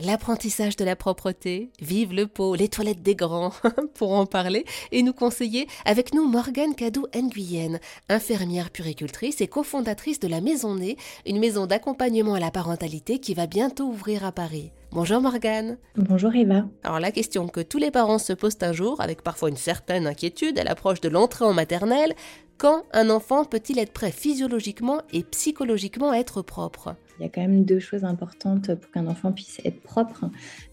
L'apprentissage 0.00 0.74
de 0.74 0.84
la 0.84 0.96
propreté, 0.96 1.70
vive 1.80 2.12
le 2.12 2.26
pot, 2.26 2.56
les 2.56 2.68
toilettes 2.68 3.02
des 3.02 3.14
grands, 3.14 3.52
pour 3.94 4.10
en 4.10 4.26
parler 4.26 4.64
et 4.90 5.04
nous 5.04 5.12
conseiller, 5.12 5.68
avec 5.84 6.12
nous 6.12 6.26
Morgane 6.26 6.74
Cadou 6.74 7.06
Nguyen, 7.14 7.78
infirmière 8.08 8.70
puricultrice 8.70 9.40
et 9.40 9.46
cofondatrice 9.46 10.18
de 10.18 10.26
la 10.26 10.40
Maison 10.40 10.74
Née, 10.74 10.96
une 11.26 11.38
maison 11.38 11.66
d'accompagnement 11.66 12.34
à 12.34 12.40
la 12.40 12.50
parentalité 12.50 13.20
qui 13.20 13.34
va 13.34 13.46
bientôt 13.46 13.84
ouvrir 13.84 14.24
à 14.24 14.32
Paris. 14.32 14.72
Bonjour 14.90 15.20
Morgane. 15.20 15.76
Bonjour 15.96 16.34
Eva. 16.34 16.66
Alors 16.82 17.00
la 17.00 17.10
question 17.10 17.48
que 17.48 17.60
tous 17.60 17.78
les 17.78 17.90
parents 17.90 18.18
se 18.18 18.32
posent 18.32 18.58
un 18.62 18.72
jour, 18.72 19.00
avec 19.00 19.22
parfois 19.22 19.48
une 19.48 19.56
certaine 19.56 20.06
inquiétude 20.06 20.58
à 20.58 20.62
l'approche 20.64 21.00
de 21.00 21.08
l'entrée 21.08 21.44
en 21.44 21.52
maternelle, 21.52 22.14
quand 22.58 22.84
un 22.92 23.10
enfant 23.10 23.44
peut-il 23.44 23.78
être 23.78 23.92
prêt 23.92 24.10
physiologiquement 24.10 25.02
et 25.12 25.22
psychologiquement 25.24 26.10
à 26.10 26.18
être 26.18 26.42
propre? 26.42 26.96
Il 27.18 27.22
y 27.22 27.26
a 27.26 27.28
quand 27.28 27.42
même 27.42 27.64
deux 27.64 27.78
choses 27.78 28.04
importantes 28.04 28.74
pour 28.74 28.90
qu'un 28.90 29.06
enfant 29.06 29.30
puisse 29.30 29.60
être 29.64 29.80
propre. 29.82 30.24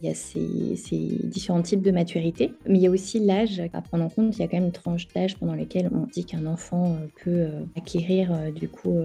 Il 0.01 0.07
y 0.07 0.11
a 0.11 0.15
ces, 0.15 1.19
différents 1.23 1.61
types 1.61 1.83
de 1.83 1.91
maturité, 1.91 2.53
mais 2.67 2.79
il 2.79 2.81
y 2.81 2.87
a 2.87 2.89
aussi 2.89 3.19
l'âge 3.19 3.61
à 3.73 3.81
prendre 3.81 4.05
en 4.05 4.09
compte. 4.09 4.35
Il 4.37 4.41
y 4.41 4.43
a 4.43 4.47
quand 4.47 4.57
même 4.57 4.65
une 4.65 4.71
tranche 4.71 5.07
d'âge 5.09 5.37
pendant 5.37 5.53
laquelle 5.53 5.89
on 5.93 6.07
dit 6.07 6.25
qu'un 6.25 6.47
enfant 6.47 6.93
euh, 6.93 7.07
peut 7.23 7.29
euh, 7.29 7.63
acquérir 7.77 8.33
euh, 8.33 8.51
du 8.51 8.67
coup 8.67 8.97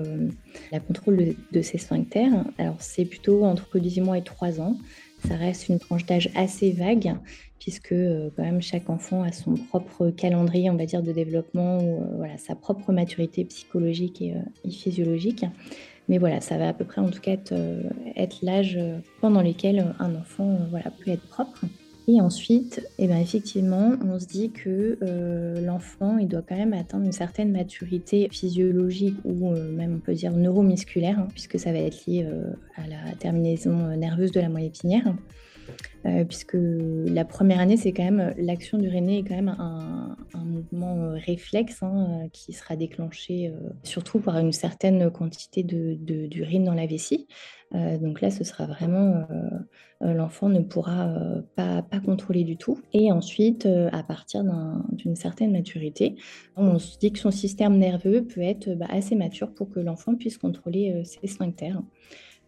la 0.73 0.80
contrôle 0.80 1.35
de, 1.52 1.63
ses 1.63 1.79
sphincters. 1.79 2.33
Alors 2.59 2.77
c'est 2.79 3.05
plutôt 3.05 3.45
entre 3.45 3.79
18 3.79 4.01
mois 4.01 4.19
et 4.19 4.24
3 4.24 4.61
ans. 4.61 4.77
Ça 5.29 5.37
reste 5.37 5.69
une 5.69 5.79
tranche 5.79 6.07
d'âge 6.07 6.30
assez 6.35 6.71
vague 6.73 7.15
puisque 7.59 7.95
quand 8.37 8.43
même 8.43 8.62
chaque 8.62 8.89
enfant 8.91 9.23
a 9.23 9.33
son 9.33 9.55
propre 9.55 10.11
calendrier, 10.11 10.71
on 10.71 10.77
va 10.77 10.87
dire, 10.87 11.02
de 11.02 11.11
développement 11.11 11.79
ou 11.79 12.05
voilà, 12.16 12.39
sa 12.39 12.55
propre 12.55 12.93
maturité 12.93 13.45
psychologique 13.45 14.23
et 14.23 14.71
physiologique. 14.71 15.45
Mais 16.09 16.19
voilà, 16.19 16.41
ça 16.41 16.57
va 16.57 16.69
à 16.69 16.73
peu 16.73 16.85
près 16.85 17.01
en 17.01 17.11
tout 17.11 17.21
cas 17.21 17.33
être, 17.33 17.52
euh, 17.52 17.83
l'âge 18.43 18.77
euh, 18.77 18.99
pendant 19.21 19.43
lequel 19.43 19.95
un 19.99 20.15
enfant 20.15 20.49
euh, 20.49 20.66
voilà, 20.71 20.91
peut 20.91 21.11
être 21.11 21.27
propre. 21.29 21.65
Et 22.09 22.20
ensuite, 22.20 22.87
eh 22.99 23.09
ben 23.09 23.18
effectivement, 23.18 23.95
on 24.04 24.21
se 24.21 24.26
dit 24.26 24.51
que 24.52 24.96
l'enfant, 25.60 26.18
il 26.18 26.29
doit 26.29 26.43
quand 26.43 26.57
même 26.57 26.73
atteindre 26.73 27.04
une 27.04 27.13
certaine 27.13 27.51
maturité 27.51 28.29
physiologique 28.30 29.16
ou 29.24 29.51
même 29.51 29.96
on 29.96 29.98
peut 29.98 30.15
dire 30.15 30.30
neuromusculaire, 30.32 31.18
hein, 31.18 31.29
puisque 31.32 31.59
ça 31.59 31.73
va 31.73 31.79
être 31.79 32.07
lié 32.07 32.24
à 32.76 32.87
la 32.87 33.13
terminaison 33.18 33.96
nerveuse 33.96 34.30
de 34.30 34.40
la 34.40 34.48
moelle 34.48 34.66
épinière. 34.66 35.13
Euh, 36.07 36.25
puisque 36.25 36.57
la 36.57 37.25
première 37.25 37.61
année, 37.61 37.77
c'est 37.77 37.93
quand 37.93 38.05
même 38.05 38.35
l'action 38.39 38.79
du 38.79 38.89
René 38.89 39.19
est 39.19 39.23
quand 39.23 39.35
même 39.35 39.55
un, 39.59 40.17
mouvement 40.45 40.97
euh, 40.97 41.15
réflexe 41.15 41.83
hein, 41.83 42.23
euh, 42.25 42.29
qui 42.33 42.53
sera 42.53 42.77
déclenché 42.77 43.53
surtout 43.83 44.21
par 44.21 44.39
une 44.39 44.53
certaine 44.53 45.11
quantité 45.11 45.63
d'urine 45.63 46.65
dans 46.65 46.75
la 46.75 46.87
vessie. 46.87 47.27
donc 47.73 48.21
là, 48.21 48.31
ce 48.31 48.45
sera 48.45 48.67
vraiment 48.67 49.27
l'enfant 50.01 50.49
ne 50.49 50.61
pourra 50.61 51.15
pas, 51.57 51.83
pas, 51.83 52.01
contrôler 52.01 52.45
du 52.45 52.57
tout. 52.57 52.81
Et 52.93 53.11
ensuite, 53.11 53.67
à 53.93 54.03
partir 54.03 54.45
d'une 54.93 55.17
certaine 55.17 55.53
maturité, 55.53 56.17
on 56.57 56.79
se 56.79 56.99
dit 56.99 57.13
que 57.13 57.19
son 57.19 57.31
système 57.31 57.77
nerveux 57.79 58.25
peut 58.25 58.43
être 58.43 58.75
bah, 58.75 58.87
assez 58.89 59.15
mature 59.15 59.53
pour 59.53 59.71
que 59.71 59.81
l'enfant 59.81 60.15
puisse 60.15 60.39
contrôler 60.39 61.03
ses 61.05 61.27
sphincters. 61.27 61.81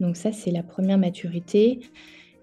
Donc 0.01 0.17
ça, 0.17 0.33
c'est 0.33 0.51
la 0.51 0.63
première 0.63 0.99
maturité. 0.99 1.81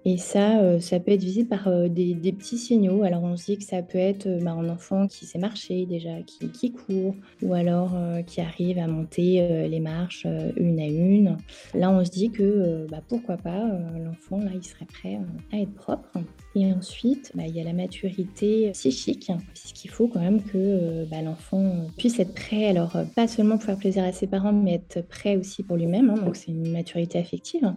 Et 0.08 0.17
ça, 0.17 0.59
euh, 0.59 0.80
ça 0.80 1.00
peut 1.00 1.11
être 1.11 1.23
visible 1.23 1.50
par 1.50 1.67
euh, 1.67 1.88
des, 1.88 2.14
petits 2.31 2.59
signaux. 2.59 3.02
Alors 3.02 3.23
on 3.23 3.36
se 3.36 3.45
dit 3.45 3.58
que 3.58 3.64
ça 3.64 3.81
peut 3.81 3.98
être 3.98 4.28
euh, 4.28 4.39
bah, 4.39 4.52
un 4.52 4.70
enfant 4.70 5.08
qui 5.08 5.25
sait 5.25 5.39
marcher 5.39 5.88
déjà, 5.88 6.22
qui, 6.22 6.72
court, 6.72 7.16
ou 7.42 7.53
alors 7.56 7.97
qui 8.28 8.39
arrive 8.39 8.78
à 8.78 8.88
monter 8.88 9.67
les 9.67 9.80
marches 9.80 10.28
une 10.58 10.80
à 10.80 10.86
une. 10.86 11.38
Là, 11.73 11.89
on 11.89 12.03
se 12.06 12.12
dit 12.12 12.30
que 12.30 12.86
bah, 12.89 13.02
pourquoi 13.08 13.38
pas, 13.38 13.67
l'enfant, 14.03 14.38
là, 14.39 14.52
il 14.53 14.64
serait 14.64 14.86
prêt 14.86 15.20
à 15.52 15.59
être 15.59 15.73
propre. 15.73 16.09
Et 16.56 16.72
ensuite, 16.72 17.31
bah, 17.34 17.44
il 17.47 17.56
y 17.56 17.62
a 17.62 17.64
la 17.64 17.73
maturité 17.73 18.72
psychique, 18.72 19.31
puisqu'il 19.53 19.90
faut 19.90 20.08
quand 20.08 20.19
même 20.19 20.42
que 20.42 21.06
l'enfant 21.23 21.88
puisse 21.97 22.19
être 22.19 22.34
prêt, 22.34 22.68
alors 22.68 22.96
pas 23.16 23.28
seulement 23.28 23.58
pour 23.58 23.66
faire 23.66 23.78
plaisir 23.78 24.03
à 24.03 24.12
ses 24.12 24.28
parents, 24.28 24.53
mais 24.53 24.75
être 24.75 25.02
prêt 25.08 25.38
aussi 25.38 25.63
pour 25.63 25.78
lui-même. 25.78 26.09
Hein. 26.09 26.24
donc 26.24 26.35
c'est 26.35 26.52
une 26.52 26.72
maturité 26.72 27.19
affective. 27.19 27.74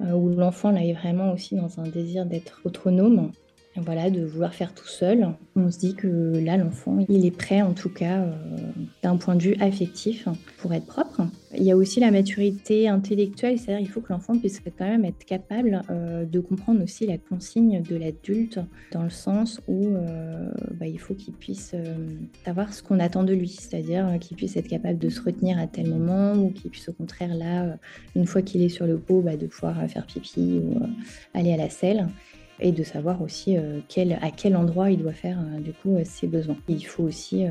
Euh, 0.00 0.12
où 0.12 0.30
l'enfant 0.30 0.72
là 0.72 0.84
est 0.84 0.92
vraiment 0.92 1.32
aussi 1.32 1.54
dans 1.54 1.63
un 1.78 1.88
désir 1.88 2.26
d'être 2.26 2.60
autonome, 2.64 3.32
voilà, 3.76 4.08
de 4.08 4.24
vouloir 4.24 4.54
faire 4.54 4.72
tout 4.72 4.86
seul. 4.86 5.28
On 5.56 5.70
se 5.70 5.78
dit 5.78 5.94
que 5.94 6.06
là, 6.38 6.56
l'enfant, 6.56 6.98
il 7.08 7.26
est 7.26 7.36
prêt, 7.36 7.60
en 7.60 7.72
tout 7.72 7.88
cas, 7.88 8.20
euh, 8.20 8.32
d'un 9.02 9.16
point 9.16 9.34
de 9.34 9.42
vue 9.42 9.56
affectif, 9.60 10.28
pour 10.58 10.72
être 10.72 10.86
propre. 10.86 11.22
Il 11.56 11.64
y 11.64 11.72
a 11.72 11.76
aussi 11.76 11.98
la 12.00 12.10
maturité 12.10 12.88
intellectuelle, 12.88 13.58
c'est-à-dire 13.58 13.84
il 13.84 13.88
faut 13.88 14.00
que 14.00 14.12
l'enfant 14.12 14.36
puisse 14.38 14.60
quand 14.78 14.84
même 14.84 15.04
être 15.04 15.24
capable 15.24 15.82
euh, 15.90 16.24
de 16.24 16.40
comprendre 16.40 16.82
aussi 16.82 17.06
la 17.06 17.18
consigne 17.18 17.82
de 17.82 17.96
l'adulte, 17.96 18.60
dans 18.92 19.02
le 19.02 19.10
sens 19.10 19.60
où 19.68 19.88
bah, 20.72 20.86
il 20.86 20.98
faut 20.98 21.14
qu'il 21.14 21.34
puisse 21.34 21.74
savoir 22.44 22.72
ce 22.72 22.82
qu'on 22.82 22.98
attend 23.00 23.22
de 23.24 23.32
lui, 23.32 23.48
c'est-à-dire 23.48 24.18
qu'il 24.20 24.36
puisse 24.36 24.56
être 24.56 24.68
capable 24.68 24.98
de 24.98 25.08
se 25.08 25.20
retenir 25.20 25.58
à 25.58 25.66
tel 25.66 25.88
moment, 25.88 26.34
ou 26.34 26.50
qu'il 26.50 26.70
puisse 26.70 26.88
au 26.88 26.92
contraire, 26.92 27.34
là, 27.34 27.76
une 28.16 28.26
fois 28.26 28.42
qu'il 28.42 28.62
est 28.62 28.68
sur 28.68 28.86
le 28.86 28.98
pot, 28.98 29.20
bah, 29.20 29.36
de 29.36 29.46
pouvoir 29.46 29.76
faire 29.88 30.06
pipi 30.06 30.60
ou 30.62 30.80
aller 31.34 31.52
à 31.52 31.56
la 31.56 31.70
selle 31.70 32.08
et 32.60 32.72
de 32.72 32.82
savoir 32.82 33.20
aussi 33.22 33.56
euh, 33.56 33.80
quel, 33.88 34.12
à 34.22 34.30
quel 34.30 34.56
endroit 34.56 34.90
il 34.90 34.98
doit 34.98 35.12
faire 35.12 35.38
euh, 35.40 35.60
du 35.60 35.72
coup 35.72 35.96
euh, 35.96 36.02
ses 36.04 36.26
besoins. 36.26 36.56
il 36.68 36.86
faut 36.86 37.02
aussi 37.02 37.44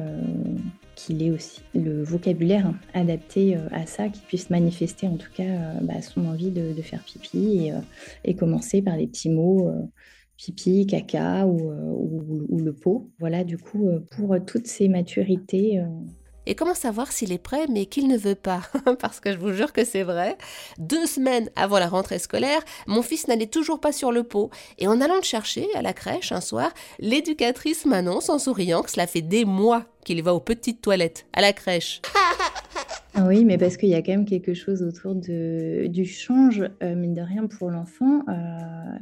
qu'il 0.96 1.24
ait 1.24 1.32
aussi 1.32 1.62
le 1.74 2.04
vocabulaire 2.04 2.72
adapté 2.94 3.56
à 3.72 3.86
ça, 3.86 4.10
qu'il 4.10 4.24
puisse 4.24 4.50
manifester 4.50 5.08
en 5.08 5.18
tout 5.18 5.32
cas 5.34 5.74
bah, 5.82 6.02
son 6.02 6.26
envie 6.26 6.52
de, 6.52 6.74
faire 6.82 7.04
pipi 7.04 7.72
et, 8.24 8.36
commencer 8.36 8.82
par 8.82 8.98
des 8.98 9.08
petits 9.08 9.30
mots 9.30 9.72
pipi, 10.38 10.86
caca 10.86 11.48
ou, 11.48 11.72
ou, 11.72 12.46
ou, 12.48 12.60
le 12.60 12.74
pot. 12.74 13.10
Voilà, 13.20 13.44
du 13.44 13.58
coup, 13.58 13.90
pour 14.12 14.36
toutes 14.46 14.68
ces 14.68 14.88
maturités, 14.88 15.82
et 16.46 16.56
comment 16.56 16.74
savoir 16.74 17.12
s'il 17.12 17.32
est 17.32 17.38
prêt 17.38 17.66
mais 17.70 17.86
qu'il 17.86 18.08
ne 18.08 18.18
veut 18.18 18.36
pas? 18.36 18.62
Parce 19.00 19.20
que 19.20 19.32
je 19.32 19.38
vous 19.38 19.54
jure 19.54 19.74
que 19.74 19.86
c'est 19.86 20.04
vrai. 20.04 20.38
Deux 20.78 21.06
semaines 21.06 21.50
avant 21.56 21.80
la 21.80 21.88
rentrée 21.88 22.20
scolaire, 22.20 22.62
mon 22.88 23.02
fils 23.02 23.28
n'allait 23.28 23.48
toujours 23.48 23.80
pas 23.80 23.92
sur 23.92 24.12
le 24.12 24.24
pot. 24.24 24.50
Et 24.78 24.88
en 24.88 25.02
allant 25.02 25.16
le 25.16 25.22
chercher 25.22 25.68
à 25.76 25.82
la 25.82 25.94
crèche 25.94 26.32
un 26.32 26.42
soir, 26.42 26.72
l'éducatrice 27.00 27.86
m'annonce 27.86 28.30
en 28.30 28.40
souriant 28.40 28.82
que 28.82 28.92
cela 28.92 29.08
fait 29.08 29.22
des 29.22 29.46
mois 29.46 29.86
qu'il 30.06 30.22
va 30.22 30.34
aux 30.34 30.40
petites 30.40 30.82
toilettes, 30.82 31.26
à 31.34 31.42
la 31.42 31.54
crèche. 31.54 32.02
Ah 33.16 33.26
oui, 33.28 33.46
mais 33.46 33.60
parce 33.60 33.78
qu'il 33.78 33.90
y 33.90 33.94
a 33.94 34.02
quand 34.02 34.12
même 34.12 34.26
quelque 34.26 34.56
chose 34.56 34.82
autour 34.82 35.14
du 35.14 36.06
change, 36.06 36.64
euh, 36.82 36.96
mine 36.96 37.14
de 37.14 37.22
rien, 37.22 37.46
pour 37.46 37.70
l'enfant. 37.70 38.24
Euh, 38.28 38.34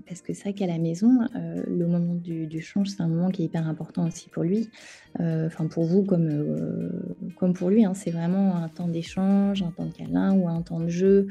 parce 0.06 0.22
que 0.22 0.34
c'est 0.34 0.52
qu'à 0.52 0.68
la 0.68 0.80
maison, 0.80 1.20
euh, 1.34 1.64
le 1.66 1.88
moment 1.88 2.16
du, 2.16 2.62
change, 2.62 2.90
c'est 2.90 3.02
un 3.02 3.08
moment 3.08 3.30
qui 3.30 3.44
est 3.44 3.46
hyper 3.46 3.66
important 3.66 4.06
aussi 4.06 4.28
pour 4.28 4.44
lui. 4.44 4.70
Enfin, 5.18 5.68
pour 5.68 5.86
vous 5.86 6.04
comme, 6.04 6.30
comme 7.38 7.54
pour 7.54 7.70
lui. 7.70 7.86
Hein. 7.86 7.94
c'est 7.94 8.12
vraiment 8.12 8.58
un 8.58 8.68
temps 8.68 8.88
d'échange, 8.88 9.64
un 9.64 9.72
temps 9.72 9.86
de 9.86 9.94
câlin 9.94 10.34
ou 10.34 10.50
un 10.50 10.62
temps 10.62 10.80
de 10.82 10.90
jeu. 10.90 11.28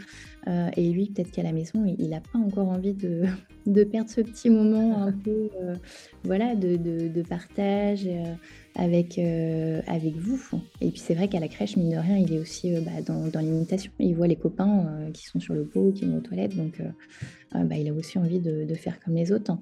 et 0.46 0.90
lui, 0.90 1.10
peut-être 1.10 1.30
qu'à 1.30 1.42
la 1.42 1.52
maison, 1.52 1.84
il 1.98 2.08
n'a 2.08 2.20
pas 2.20 2.38
encore 2.38 2.68
envie 2.68 2.94
de, 2.94 3.24
de, 3.72 3.84
perdre 3.84 4.10
ce 4.10 4.20
petit 4.20 4.50
moment 4.50 5.02
un 5.02 5.12
peu 5.12 5.48
voilà, 6.24 6.54
de, 6.54 6.76
de, 6.76 7.08
de 7.08 7.22
partage 7.22 8.06
avec, 8.74 9.18
euh, 9.18 9.80
avec 9.86 10.16
vous. 10.16 10.40
Et 10.80 10.90
puis 10.90 11.00
c'est 11.00 11.14
vrai 11.14 11.28
qu'à 11.28 11.40
la 11.40 11.48
crèche, 11.48 11.76
mine 11.76 11.90
de 11.90 11.96
rien, 11.96 12.16
il 12.16 12.32
est 12.32 12.38
aussi 12.38 12.74
euh, 12.74 12.80
bah, 12.80 13.02
dans, 13.04 13.26
dans 13.28 13.40
l'imitation. 13.40 13.92
Il 13.98 14.14
voit 14.14 14.26
les 14.26 14.36
copains 14.36 14.86
euh, 14.86 15.10
qui 15.10 15.26
sont 15.26 15.40
sur 15.40 15.54
le 15.54 15.64
pot, 15.64 15.92
qui 15.92 16.06
vont 16.06 16.18
aux 16.18 16.20
toilettes, 16.20 16.56
donc 16.56 16.82
bah, 17.52 17.76
il 17.76 17.88
a 17.88 17.92
aussi 17.92 18.18
envie 18.18 18.38
de, 18.38 18.64
de 18.64 18.74
faire 18.74 19.00
comme 19.00 19.14
les 19.14 19.32
autres. 19.32 19.50
Hein 19.50 19.60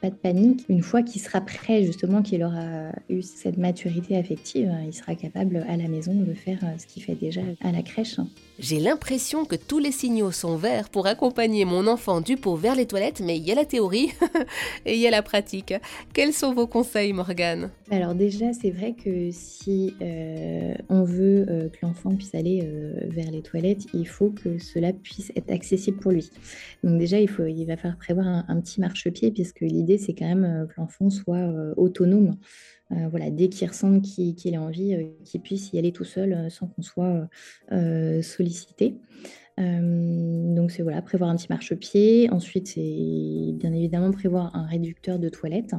pas 0.00 0.10
de 0.10 0.14
panique. 0.14 0.64
Une 0.68 0.82
fois 0.82 1.02
qu'il 1.02 1.20
sera 1.20 1.40
prêt, 1.40 1.84
justement, 1.84 2.22
qu'il 2.22 2.42
aura 2.44 2.92
eu 3.08 3.22
cette 3.22 3.58
maturité 3.58 4.16
affective, 4.16 4.72
il 4.86 4.92
sera 4.92 5.14
capable 5.14 5.64
à 5.68 5.76
la 5.76 5.88
maison 5.88 6.14
de 6.14 6.34
faire 6.34 6.58
euh, 6.62 6.78
ce 6.78 6.86
qu'il 6.86 7.02
fait 7.02 7.14
déjà 7.14 7.40
à 7.62 7.72
la 7.72 7.82
crèche. 7.82 8.16
J'ai 8.58 8.80
l'impression 8.80 9.44
que 9.44 9.56
tous 9.56 9.78
les 9.78 9.92
signaux 9.92 10.30
sont 10.32 10.56
verts 10.56 10.88
pour 10.88 11.06
accompagner 11.06 11.64
mon 11.64 11.86
enfant 11.86 12.20
du 12.20 12.36
pot 12.36 12.56
vers 12.56 12.74
les 12.74 12.86
toilettes, 12.86 13.20
mais 13.20 13.36
il 13.36 13.44
y 13.44 13.52
a 13.52 13.54
la 13.54 13.64
théorie 13.64 14.10
et 14.86 14.94
il 14.94 15.00
y 15.00 15.06
a 15.06 15.10
la 15.10 15.22
pratique. 15.22 15.74
Quels 16.14 16.32
sont 16.32 16.54
vos 16.54 16.66
conseils, 16.66 17.12
Morgane? 17.12 17.70
Alors 17.90 18.14
déjà, 18.14 18.52
c'est 18.52 18.70
vrai 18.70 18.94
que 18.94 19.30
si 19.30 19.94
euh, 20.00 20.74
on 20.88 21.04
veut 21.04 21.46
euh, 21.48 21.68
que 21.68 21.78
l'enfant 21.82 22.14
puisse 22.14 22.34
aller 22.34 22.66
vers 23.08 23.30
les 23.30 23.42
toilettes, 23.42 23.86
il 23.94 24.08
faut 24.08 24.30
que 24.30 24.58
cela 24.58 24.92
puisse 24.92 25.32
être 25.36 25.50
accessible 25.50 25.98
pour 25.98 26.12
lui. 26.12 26.30
Donc 26.82 26.98
déjà, 26.98 27.20
il, 27.20 27.28
faut, 27.28 27.44
il 27.44 27.64
va 27.66 27.76
falloir 27.76 27.98
prévoir 27.98 28.26
un, 28.26 28.44
un 28.48 28.60
petit 28.60 28.80
marchepied, 28.80 29.30
puisque 29.30 29.60
l'idée 29.60 29.85
c'est 29.98 30.14
quand 30.14 30.26
même 30.26 30.44
euh, 30.44 30.66
que 30.66 30.74
l'enfant 30.76 31.10
soit 31.10 31.36
euh, 31.36 31.74
autonome. 31.76 32.36
Euh, 32.92 33.08
voilà, 33.08 33.30
dès 33.30 33.48
qu'il 33.48 33.68
ressent 33.68 34.00
qu'il 34.00 34.54
a 34.54 34.60
envie, 34.60 34.96
qu'il 35.24 35.40
puisse 35.40 35.72
y 35.72 35.78
aller 35.78 35.92
tout 35.92 36.04
seul 36.04 36.50
sans 36.50 36.68
qu'on 36.68 36.82
soit 36.82 37.28
sollicité. 38.22 38.94
donc 39.58 40.70
c'est 40.70 40.82
voilà, 40.82 41.02
prévoir 41.02 41.30
un 41.30 41.36
petit 41.36 41.48
marchepied. 41.50 42.30
Ensuite, 42.30 42.68
c'est 42.68 43.52
bien 43.54 43.72
évidemment 43.72 44.12
prévoir 44.12 44.54
un 44.54 44.66
réducteur 44.66 45.18
de 45.18 45.28
toilette. 45.28 45.74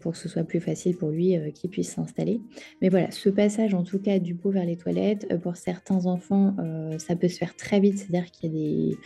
Pour 0.00 0.12
que 0.12 0.18
ce 0.18 0.28
soit 0.28 0.44
plus 0.44 0.60
facile 0.60 0.96
pour 0.96 1.10
lui 1.10 1.36
qu'il 1.54 1.70
puisse 1.70 1.90
s'installer. 1.90 2.40
Mais 2.80 2.88
voilà, 2.88 3.10
ce 3.10 3.28
passage 3.28 3.74
en 3.74 3.82
tout 3.82 3.98
cas 3.98 4.18
du 4.18 4.34
pot 4.34 4.50
vers 4.50 4.64
les 4.64 4.76
toilettes, 4.76 5.28
pour 5.42 5.56
certains 5.56 6.06
enfants, 6.06 6.56
ça 6.98 7.16
peut 7.16 7.28
se 7.28 7.36
faire 7.36 7.54
très 7.54 7.78
vite, 7.78 7.98
c'est-à-dire 7.98 8.30
qu'il 8.30 8.54
y 8.54 8.92
a 8.92 8.96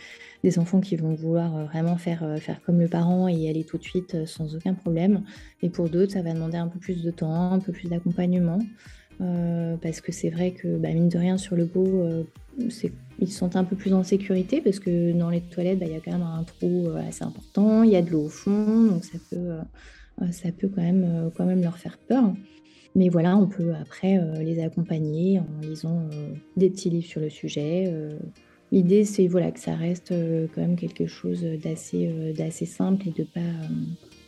des, 0.43 0.59
enfants 0.59 0.79
qui 0.79 0.95
vont 0.95 1.13
vouloir 1.13 1.65
vraiment 1.65 1.97
faire, 1.97 2.37
faire 2.39 2.61
comme 2.61 2.79
le 2.79 2.87
parent 2.87 3.27
et 3.27 3.33
y 3.33 3.49
aller 3.49 3.65
tout 3.65 3.77
de 3.77 3.83
suite 3.83 4.25
sans 4.25 4.55
aucun 4.55 4.73
problème. 4.73 5.23
Et 5.61 5.69
pour 5.69 5.89
d'autres, 5.89 6.13
ça 6.13 6.21
va 6.21 6.33
demander 6.33 6.57
un 6.57 6.67
peu 6.67 6.79
plus 6.79 7.03
de 7.03 7.11
temps, 7.11 7.51
un 7.51 7.59
peu 7.59 7.73
plus 7.73 7.89
d'accompagnement. 7.89 8.59
Euh, 9.21 9.75
parce 9.77 10.01
que 10.01 10.11
c'est 10.11 10.29
vrai 10.29 10.51
que, 10.51 10.77
bah, 10.77 10.89
mine 10.89 11.09
de 11.09 11.17
rien, 11.17 11.37
sur 11.37 11.55
le 11.55 11.67
pot, 11.67 11.85
euh, 11.85 12.23
ils 12.57 13.31
se 13.31 13.37
sentent 13.37 13.55
un 13.55 13.63
peu 13.63 13.75
plus 13.75 13.93
en 13.93 14.03
sécurité 14.03 14.61
parce 14.61 14.79
que 14.79 15.11
dans 15.13 15.29
les 15.29 15.41
toilettes, 15.41 15.79
bah, 15.79 15.85
il 15.87 15.93
y 15.93 15.95
a 15.95 15.99
quand 15.99 16.11
même 16.11 16.23
un 16.23 16.43
trou 16.43 16.87
euh, 16.87 17.07
assez 17.07 17.23
important, 17.23 17.83
il 17.83 17.91
y 17.91 17.95
a 17.95 18.01
de 18.01 18.09
l'eau 18.09 18.25
au 18.25 18.29
fond, 18.29 18.83
donc 18.83 19.05
ça 19.05 19.17
peut, 19.29 19.57
ça 20.31 20.51
peut 20.51 20.69
quand, 20.73 20.81
même, 20.81 21.31
quand 21.35 21.45
même 21.45 21.61
leur 21.61 21.77
faire 21.77 21.97
peur. 21.97 22.33
Mais 22.93 23.09
voilà, 23.09 23.37
on 23.37 23.47
peut 23.47 23.73
après 23.73 24.19
les 24.41 24.61
accompagner 24.61 25.39
en 25.39 25.45
lisant 25.61 26.03
des 26.57 26.69
petits 26.69 26.89
livres 26.89 27.07
sur 27.07 27.21
le 27.21 27.29
sujet. 27.29 27.91
L'idée, 28.71 29.05
c'est 29.05 29.27
voilà, 29.27 29.51
que 29.51 29.59
ça 29.59 29.75
reste 29.75 30.13
quand 30.53 30.61
même 30.61 30.75
quelque 30.75 31.07
chose 31.07 31.41
d'assez, 31.63 32.33
d'assez 32.37 32.65
simple 32.65 33.07
et 33.07 33.11
de, 33.11 33.23
pas, 33.23 33.39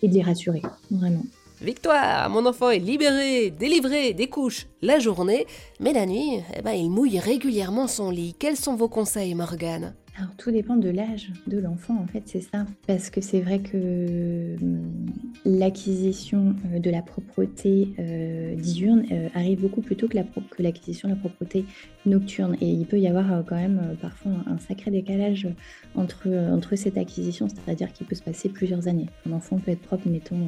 et 0.02 0.08
de 0.08 0.14
les 0.14 0.22
rassurer, 0.22 0.62
vraiment. 0.90 1.24
Victoire, 1.62 2.30
mon 2.30 2.46
enfant 2.46 2.72
est 2.72 2.80
libéré, 2.80 3.50
délivré 3.50 4.14
des 4.14 4.28
couches 4.28 4.68
la 4.82 5.00
journée, 5.00 5.46
mais 5.80 5.94
la 5.94 6.06
nuit, 6.06 6.42
eh 6.58 6.62
ben, 6.62 6.74
il 6.74 6.90
mouille 6.90 7.20
régulièrement 7.20 7.88
son 7.88 8.10
lit. 8.12 8.36
Quels 8.38 8.58
sont 8.58 8.76
vos 8.76 8.90
conseils, 8.90 9.34
Morgane? 9.34 9.94
Alors 10.16 10.36
tout 10.38 10.52
dépend 10.52 10.76
de 10.76 10.90
l'âge 10.90 11.32
de 11.48 11.58
l'enfant 11.58 11.98
en 12.00 12.06
fait, 12.06 12.22
c'est 12.26 12.42
ça. 12.42 12.68
Parce 12.86 13.10
que 13.10 13.20
c'est 13.20 13.42
vrai 13.42 13.60
que 13.60 14.56
hum, 14.62 15.12
l'acquisition 15.44 16.56
euh, 16.72 16.80
de 16.80 16.92
la 16.92 17.02
propreté 17.02 17.90
euh, 17.98 18.56
diurne 18.56 19.06
euh, 19.12 19.30
arrive 19.34 19.62
beaucoup 19.62 19.82
plus 19.82 19.96
tôt 19.96 20.08
que, 20.08 20.16
l'acquisition 20.62 21.10
de 21.10 21.16
la 21.16 21.20
propreté 21.20 21.66
nocturne. 22.06 22.56
Et 22.62 22.70
il 22.70 22.86
peut 22.86 23.00
y 23.00 23.08
avoir 23.08 23.44
quand 23.46 23.56
même 23.56 23.98
parfois 24.02 24.34
un, 24.46 24.60
sacré 24.60 24.92
décalage 24.92 25.48
entre, 25.96 26.76
cette 26.76 26.98
acquisition, 26.98 27.48
c'est-à-dire 27.50 27.92
qu'il 27.92 28.06
peut 28.06 28.16
se 28.16 28.24
passer 28.24 28.50
plusieurs 28.50 28.88
années. 28.88 29.08
Un 29.28 29.32
enfant 29.32 29.58
peut 29.58 29.72
être 29.72 29.82
propre, 29.82 30.08
mettons, 30.08 30.48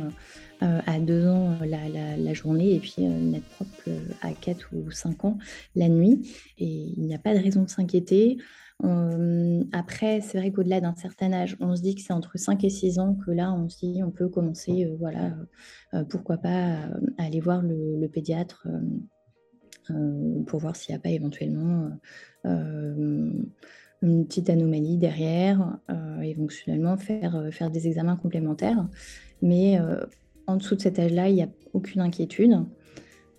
à 0.61 0.99
deux 0.99 1.27
ans 1.27 1.57
la, 1.65 2.33
journée 2.33 2.75
et 2.75 2.79
puis 2.79 2.95
n'être 3.03 3.45
propre 3.45 3.89
à 4.21 4.31
quatre 4.33 4.69
ou 4.73 4.91
cinq 4.91 5.25
ans 5.25 5.37
la 5.75 5.87
nuit. 5.87 6.29
Et 6.59 6.65
il 6.97 7.03
n'y 7.03 7.15
a 7.15 7.19
pas 7.19 7.33
de 7.33 7.39
raison 7.39 7.63
de 7.63 7.69
s'inquiéter. 7.69 8.37
Euh, 8.83 9.63
après, 9.71 10.21
c'est 10.21 10.37
vrai 10.37 10.51
qu'au-delà 10.51 10.81
d'un 10.81 10.95
certain 10.95 11.31
âge, 11.31 11.55
on 11.59 11.75
se 11.75 11.81
dit 11.81 11.95
que 11.95 12.01
c'est 12.01 12.13
entre 12.13 12.37
5 12.37 12.63
et 12.63 12.69
6 12.69 12.99
ans 12.99 13.17
que 13.25 13.31
là, 13.31 13.53
on 13.53 13.69
se 13.69 13.79
dit 13.79 14.03
on 14.03 14.11
peut 14.11 14.27
commencer, 14.27 14.85
euh, 14.85 14.95
voilà, 14.99 15.33
euh, 15.93 16.03
pourquoi 16.03 16.37
pas 16.37 16.89
aller 17.17 17.39
voir 17.39 17.61
le, 17.61 18.07
pédiatre 18.07 18.67
pour 20.47 20.59
voir 20.59 20.75
s'il 20.75 20.93
n'y 20.93 20.97
a 20.97 20.99
pas 20.99 21.09
éventuellement 21.09 21.89
une 22.43 23.45
petite 24.01 24.49
anomalie 24.49 24.97
derrière, 24.97 25.79
éventuellement 26.21 26.97
faire, 26.97 27.49
faire 27.51 27.69
des 27.69 27.87
examens 27.87 28.15
complémentaires. 28.15 28.87
Mais 29.41 29.79
en 30.47 30.57
dessous 30.57 30.75
de 30.75 30.81
cet 30.81 30.99
âge-là, 30.99 31.29
il 31.29 31.35
n'y 31.35 31.43
a 31.43 31.49
aucune 31.73 32.01
inquiétude. 32.01 32.65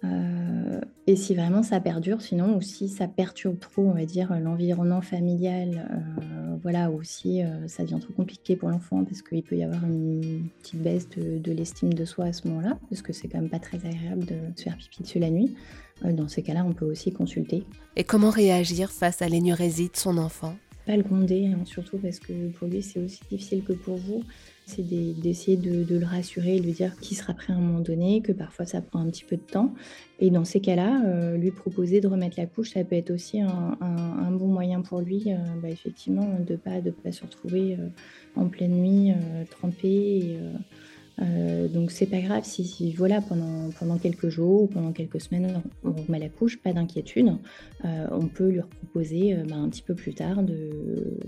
Euh, 0.05 0.66
et 1.09 1.15
si 1.15 1.37
vraiment 1.37 1.63
ça 1.63 1.79
perdure, 1.79 2.21
sinon, 2.21 2.57
ou 2.57 2.61
si 2.61 2.89
ça 2.89 3.07
perturbe 3.07 3.61
trop, 3.61 3.83
on 3.83 3.93
va 3.93 4.05
dire, 4.05 4.35
l'environnement 4.41 5.01
familial, 5.01 5.89
euh, 5.91 6.57
voilà, 6.63 6.91
ou 6.91 7.01
si 7.05 7.45
euh, 7.45 7.69
ça 7.69 7.85
devient 7.85 8.01
trop 8.01 8.13
compliqué 8.13 8.57
pour 8.57 8.71
l'enfant 8.71 9.05
parce 9.05 9.23
qu'il 9.23 9.45
peut 9.45 9.57
y 9.57 9.63
avoir 9.63 9.85
une 9.85 10.49
petite 10.61 10.83
baisse 10.83 11.09
de, 11.09 11.53
l'estime 11.53 11.95
de 11.95 12.05
soi 12.05 12.25
à 12.25 12.33
ce 12.33 12.49
moment-là, 12.49 12.77
parce 12.91 13.03
que 13.03 13.13
c'est 13.13 13.29
quand 13.29 13.41
même 13.41 13.51
pas 13.51 13.61
très 13.61 13.77
agréable 13.87 14.25
de 14.25 14.37
se 14.57 14.65
faire 14.65 14.77
pipi 14.77 15.05
dessus 15.05 15.21
la 15.21 15.31
nuit. 15.31 15.55
dans 16.03 16.27
ces 16.27 16.43
cas-là, 16.43 16.65
on 16.67 16.73
peut 16.73 16.87
aussi 16.87 17.13
consulter. 17.13 17.65
Et 17.95 18.03
comment 18.03 18.31
réagir 18.31 18.91
face 18.91 19.23
à 19.23 19.29
l'énurésie 19.29 19.91
de 19.91 19.97
son 19.97 20.19
enfant? 20.19 20.57
Pas 20.87 20.97
le 20.97 21.05
gronder, 21.05 21.47
hein, 21.47 21.65
surtout 21.65 21.99
parce 21.99 22.19
que 22.19 22.49
pour 22.51 22.67
lui, 22.67 22.83
c'est 22.83 22.99
aussi 22.99 23.21
difficile 23.31 23.63
que 23.63 23.75
pour 23.75 23.97
vous 23.97 24.25
c'est 24.67 24.83
d'essayer 24.83 25.57
de, 25.57 25.97
le 25.97 26.05
rassurer, 26.05 26.59
lui 26.59 26.73
dire 26.73 26.97
qu'il 26.99 27.17
sera 27.17 27.35
prêt 27.35 27.53
à 27.53 27.57
un 27.57 27.61
moment 27.61 27.79
donné, 27.79 28.21
que 28.21 28.33
parfois 28.33 28.67
ça 28.67 28.81
prend 28.81 28.99
un 28.99 29.09
petit 29.11 29.25
peu 29.25 29.37
de 29.37 29.43
temps. 29.43 29.73
Et 30.19 30.31
dans 30.31 30.45
ces 30.45 30.61
cas-là, 30.61 31.03
euh, 31.07 31.37
lui 31.37 31.53
proposer 31.53 32.01
de 32.01 32.09
remettre 32.09 32.35
la 32.37 32.47
couche, 32.47 32.73
ça 32.73 32.83
peut 32.83 32.97
être 32.97 33.13
aussi 33.13 33.41
un, 33.41 34.31
bon 34.33 34.49
moyen 34.49 34.83
pour 34.83 35.01
lui, 35.01 35.23
euh, 35.29 35.37
bah, 35.63 35.71
effectivement, 35.71 36.27
de 36.41 36.53
ne 36.53 36.57
pas, 36.59 36.81
de 36.81 36.91
pas 36.91 37.13
se 37.13 37.23
retrouver 37.23 37.77
euh, 37.79 37.89
en 38.35 38.49
pleine 38.49 38.73
nuit, 38.73 39.13
trempé. 39.51 40.37
Donc 41.19 41.91
c'est 41.91 42.07
pas 42.07 42.21
grave 42.21 42.45
si, 42.45 42.93
voilà 42.93 43.21
pendant, 43.23 43.71
pendant 43.79 43.99
quelques 43.99 44.29
jours 44.29 44.63
ou 44.63 44.67
pendant 44.67 44.93
quelques 44.93 45.21
semaines 45.21 45.63
on 45.83 45.93
remet 45.93 46.19
la 46.19 46.29
couche, 46.29 46.59
pas 46.59 46.73
d'inquiétude. 46.73 47.37
on 47.85 48.27
peut 48.27 48.51
lui 48.51 48.61
proposer 48.61 49.35
bah, 49.49 49.57
un 49.57 49.69
petit 49.69 49.83
peu 49.83 49.95
plus 49.95 50.15
tard 50.15 50.43
de 50.43 51.19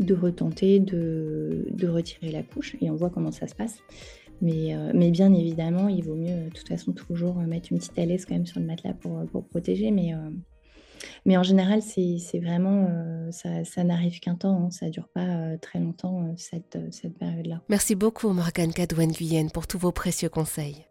de 0.00 0.14
retenter 0.14 0.80
de, 0.80 1.86
retirer 1.86 2.30
la 2.30 2.42
couche 2.42 2.76
et 2.80 2.90
on 2.90 2.96
voit 2.96 3.10
comment 3.10 3.32
ça 3.32 3.46
se 3.46 3.54
passe. 3.54 3.78
Mais, 4.42 4.74
euh, 4.74 4.92
mais, 4.94 5.10
bien 5.10 5.32
évidemment, 5.32 5.88
il 5.88 6.04
vaut 6.04 6.14
mieux 6.14 6.44
de 6.44 6.50
toute 6.50 6.68
façon 6.68 6.92
toujours 6.92 7.36
mettre 7.36 7.72
une 7.72 7.78
petite 7.78 7.98
alaise 7.98 8.26
quand 8.26 8.34
même 8.34 8.46
sur 8.46 8.60
le 8.60 8.66
matelas 8.66 8.92
pour, 8.92 9.24
pour 9.26 9.44
protéger. 9.46 9.90
Mais, 9.90 10.14
euh, 10.14 10.30
mais 11.26 11.36
en 11.36 11.42
général, 11.42 11.82
c'est 11.82 12.40
vraiment, 12.40 12.86
euh, 12.88 13.30
ça, 13.32 13.64
ça 13.64 13.84
n'arrive 13.84 14.18
qu'un 14.20 14.36
temps, 14.36 14.66
hein. 14.66 14.70
ça 14.70 14.86
ne 14.86 14.90
dure 14.90 15.08
pas 15.08 15.58
très 15.60 15.78
longtemps 15.78 16.34
cette, 16.36 16.78
cette 16.90 17.18
période-là. 17.18 17.60
Merci 17.68 17.94
beaucoup 17.94 18.30
Morgane 18.30 18.72
Cadouane-Guyenne 18.72 19.50
pour 19.50 19.66
tous 19.66 19.78
vos 19.78 19.92
précieux 19.92 20.30
conseils. 20.30 20.86